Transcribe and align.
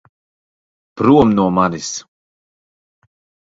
Prom 1.03 1.35
no 1.41 1.47
manis! 1.59 1.93